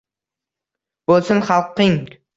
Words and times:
Bo’lsin 1.11 1.45
xalqing 1.51 1.99